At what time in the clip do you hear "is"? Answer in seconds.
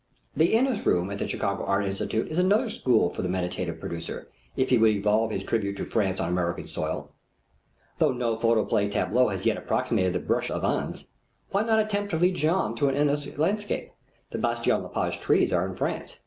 2.31-2.39